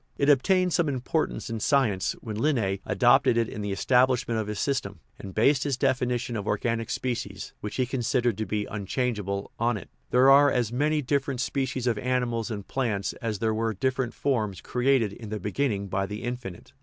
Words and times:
It 0.17 0.29
obtained 0.29 0.73
some 0.73 0.89
importance 0.89 1.47
in 1.47 1.59
science 1.59 2.13
when 2.21 2.35
Linn6 2.35 2.79
adopt 2.87 3.27
ed 3.27 3.37
it 3.37 3.47
in 3.47 3.61
the 3.61 3.71
establishment 3.71 4.39
of 4.39 4.47
his 4.47 4.57
system, 4.59 4.99
and 5.19 5.31
based 5.35 5.63
his 5.63 5.77
definition 5.77 6.35
of 6.35 6.47
organic 6.47 6.89
species 6.89 7.53
(which 7.61 7.75
he 7.75 7.85
considered 7.85 8.35
to 8.39 8.47
be 8.47 8.65
unchangeable) 8.65 9.51
on 9.59 9.77
it:" 9.77 9.91
There 10.09 10.31
are 10.31 10.49
as 10.49 10.73
many 10.73 11.03
different 11.03 11.39
species 11.39 11.85
of 11.85 11.99
animals 11.99 12.49
and 12.49 12.67
plants 12.67 13.13
as 13.21 13.37
there 13.37 13.53
were 13.53 13.75
different 13.75 14.15
forms 14.15 14.59
created 14.59 15.13
in 15.13 15.29
the 15.29 15.39
beginning 15.39 15.87
by 15.87 16.07
the 16.07 16.23
Infinite." 16.23 16.73